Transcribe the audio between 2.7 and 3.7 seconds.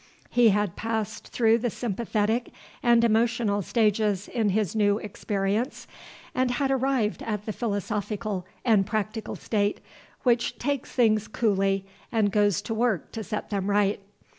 and emotional